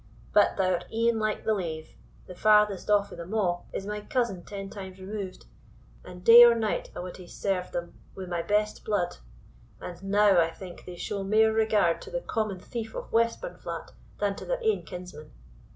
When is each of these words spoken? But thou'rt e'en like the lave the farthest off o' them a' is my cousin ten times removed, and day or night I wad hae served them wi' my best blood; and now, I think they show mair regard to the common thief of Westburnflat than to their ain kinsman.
But 0.33 0.57
thou'rt 0.57 0.85
e'en 0.91 1.19
like 1.19 1.43
the 1.45 1.53
lave 1.53 1.91
the 2.25 2.33
farthest 2.33 2.89
off 2.89 3.13
o' 3.13 3.15
them 3.15 3.35
a' 3.35 3.59
is 3.71 3.85
my 3.85 4.01
cousin 4.01 4.43
ten 4.43 4.67
times 4.67 4.99
removed, 4.99 5.45
and 6.03 6.23
day 6.23 6.43
or 6.43 6.55
night 6.55 6.89
I 6.95 7.01
wad 7.01 7.17
hae 7.17 7.27
served 7.27 7.71
them 7.73 7.93
wi' 8.17 8.25
my 8.25 8.41
best 8.41 8.83
blood; 8.83 9.17
and 9.79 10.01
now, 10.03 10.41
I 10.41 10.49
think 10.49 10.85
they 10.85 10.95
show 10.95 11.23
mair 11.23 11.53
regard 11.53 12.01
to 12.01 12.09
the 12.09 12.21
common 12.21 12.57
thief 12.59 12.95
of 12.95 13.11
Westburnflat 13.11 13.91
than 14.17 14.35
to 14.37 14.45
their 14.45 14.63
ain 14.63 14.85
kinsman. 14.85 15.33